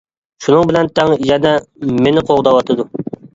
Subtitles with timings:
[0.45, 1.51] شۇنىڭ بىلەن تەڭ يەنە
[1.99, 2.89] مېنى قوغداۋاتىدۇ.